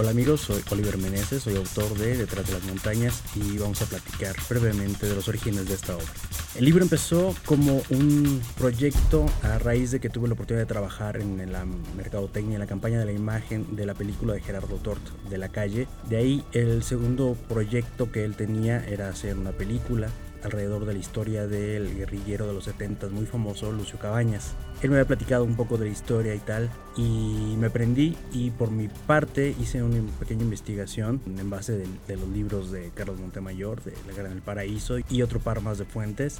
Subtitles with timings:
[0.00, 3.86] Hola amigos, soy Oliver Meneses, soy autor de Detrás de las Montañas y vamos a
[3.86, 6.06] platicar brevemente de los orígenes de esta obra.
[6.54, 11.16] El libro empezó como un proyecto a raíz de que tuve la oportunidad de trabajar
[11.16, 11.66] en la
[11.96, 15.48] mercadotecnia, en la campaña de la imagen de la película de Gerardo Tort, de la
[15.48, 15.88] calle.
[16.08, 20.10] De ahí el segundo proyecto que él tenía era hacer una película
[20.42, 24.54] alrededor de la historia del guerrillero de los 70 muy famoso, Lucio Cabañas.
[24.82, 28.50] Él me había platicado un poco de la historia y tal, y me prendí y
[28.50, 33.82] por mi parte hice una pequeña investigación en base de, los libros de Carlos Montemayor,
[33.82, 36.38] de La Gran del Paraíso y otro par más de fuentes,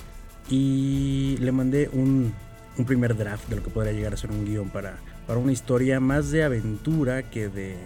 [0.49, 2.33] y le mandé un,
[2.79, 5.53] un primer draft de lo que podría llegar a ser un guion para, para una
[5.53, 7.77] historia más de aventura que de,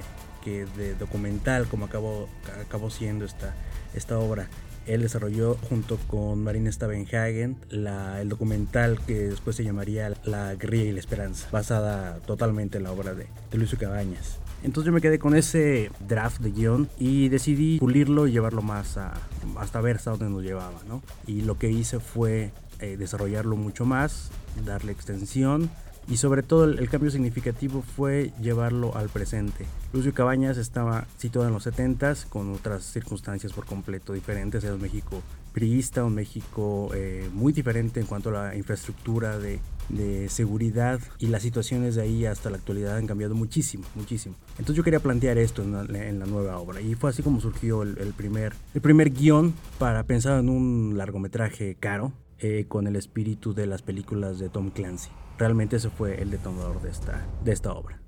[0.44, 2.28] que de documental, como acabó,
[2.60, 3.54] acabó siendo esta,
[3.94, 4.48] esta obra.
[4.86, 10.84] Él desarrolló junto con Marina Stavenhagen la, el documental que después se llamaría La guerrilla
[10.84, 14.38] y la esperanza, basada totalmente en la obra de, de Lucio Cabañas.
[14.62, 18.96] Entonces yo me quedé con ese draft de guion y decidí pulirlo y llevarlo más
[18.96, 19.12] a,
[19.58, 21.02] hasta ver dónde nos llevaba, ¿no?
[21.26, 24.30] Y lo que hice fue eh, desarrollarlo mucho más,
[24.64, 25.68] darle extensión
[26.08, 29.66] y sobre todo el, cambio significativo fue llevarlo al presente.
[29.92, 34.64] Lucio Cabañas estaba situado en los 70s con otras circunstancias por completo diferentes.
[34.64, 35.22] Era un México
[35.52, 41.26] priista, un México eh, muy diferente en cuanto a la infraestructura de, de, seguridad y
[41.26, 44.34] las situaciones de ahí hasta la actualidad han cambiado muchísimo, muchísimo.
[44.52, 47.40] Entonces yo quería plantear esto en la, en la nueva obra y fue así como
[47.40, 52.86] surgió el, el, primer, el primer guion para pensar en un largometraje caro eh, con
[52.86, 57.26] el espíritu de las películas de Tom Clancy realmente ese fue el detonador de esta,
[57.44, 58.01] de esta obra.